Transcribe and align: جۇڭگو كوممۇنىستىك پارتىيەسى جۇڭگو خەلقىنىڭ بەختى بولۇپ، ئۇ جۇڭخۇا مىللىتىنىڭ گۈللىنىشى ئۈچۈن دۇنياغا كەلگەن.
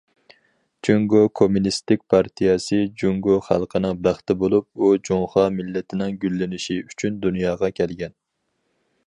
جۇڭگو 0.87 1.19
كوممۇنىستىك 1.39 2.01
پارتىيەسى 2.13 2.79
جۇڭگو 3.03 3.35
خەلقىنىڭ 3.49 4.01
بەختى 4.09 4.37
بولۇپ، 4.45 4.83
ئۇ 4.87 4.91
جۇڭخۇا 5.11 5.45
مىللىتىنىڭ 5.59 6.19
گۈللىنىشى 6.25 6.81
ئۈچۈن 6.89 7.23
دۇنياغا 7.29 7.73
كەلگەن. 7.83 8.19